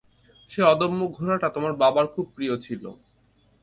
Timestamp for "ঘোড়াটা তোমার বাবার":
1.11-2.05